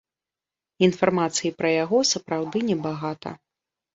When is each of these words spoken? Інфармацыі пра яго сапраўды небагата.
Інфармацыі 0.87 1.51
пра 1.59 1.69
яго 1.83 1.97
сапраўды 2.13 2.57
небагата. 2.69 3.37